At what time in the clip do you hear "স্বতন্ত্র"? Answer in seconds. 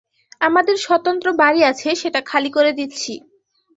0.77-1.27